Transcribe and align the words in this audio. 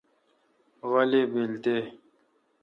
غلی 0.89 1.21
بیل 1.31 1.51
تے۔ 1.63 1.75